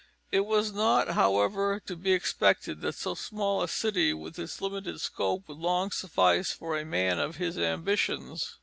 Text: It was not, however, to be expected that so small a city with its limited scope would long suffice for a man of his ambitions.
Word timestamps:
It 0.31 0.47
was 0.47 0.73
not, 0.73 1.09
however, 1.09 1.79
to 1.85 1.95
be 1.95 2.11
expected 2.13 2.81
that 2.81 2.95
so 2.95 3.13
small 3.13 3.61
a 3.61 3.67
city 3.67 4.15
with 4.15 4.39
its 4.39 4.59
limited 4.59 4.99
scope 4.99 5.47
would 5.47 5.59
long 5.59 5.91
suffice 5.91 6.51
for 6.51 6.75
a 6.75 6.83
man 6.83 7.19
of 7.19 7.35
his 7.35 7.55
ambitions. 7.55 8.57